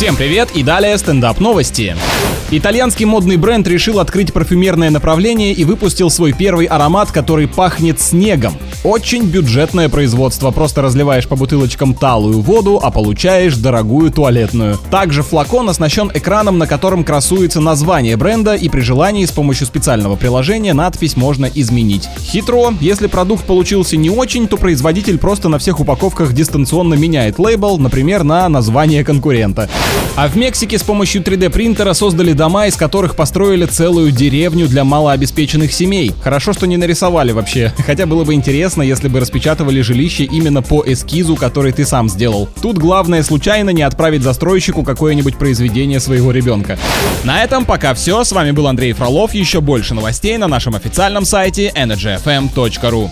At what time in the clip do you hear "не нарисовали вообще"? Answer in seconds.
36.68-37.72